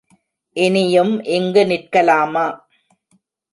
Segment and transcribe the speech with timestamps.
[0.55, 2.45] இனியும் இங்கு நிற்கலாமா!